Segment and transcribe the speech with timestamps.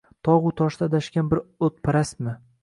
[0.27, 2.35] Togʼu toshda adashgan bir oʼtparastmi